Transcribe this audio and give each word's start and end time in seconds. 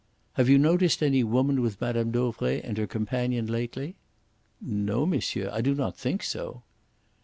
"Have 0.33 0.49
you 0.49 0.57
noticed 0.57 1.03
any 1.03 1.23
woman 1.23 1.61
with 1.61 1.79
Mme. 1.79 2.09
Dauvray 2.09 2.59
and 2.63 2.75
her 2.79 2.87
companion 2.87 3.45
lately?" 3.45 3.97
"No, 4.59 5.05
monsieur. 5.05 5.47
I 5.53 5.61
do 5.61 5.75
not 5.75 5.95
think 5.95 6.23
so." 6.23 6.63